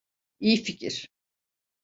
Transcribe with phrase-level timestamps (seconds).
[0.39, 1.11] İyi fikir.